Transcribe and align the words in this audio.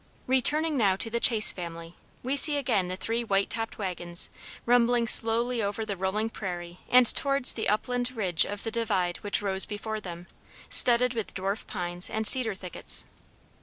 Returning 0.25 0.77
now 0.77 0.95
to 0.95 1.11
the 1.11 1.19
Chase 1.19 1.51
family, 1.51 1.95
we 2.23 2.35
see 2.35 2.57
again 2.57 2.87
the 2.87 2.97
three 2.97 3.23
white 3.23 3.51
topped 3.51 3.77
wagons 3.77 4.31
rumbling 4.65 5.07
slowly 5.07 5.61
over 5.61 5.85
the 5.85 5.95
rolling 5.95 6.31
prairie 6.31 6.79
and 6.89 7.05
towards 7.13 7.53
the 7.53 7.69
upland 7.69 8.09
ridge 8.11 8.43
of 8.43 8.63
the 8.63 8.71
divide 8.71 9.17
which 9.17 9.43
rose 9.43 9.65
before 9.67 9.99
them, 9.99 10.25
studded 10.71 11.13
with 11.13 11.35
dwarf 11.35 11.67
pines 11.67 12.09
and 12.09 12.25
cedar 12.25 12.55
thickets. 12.55 13.05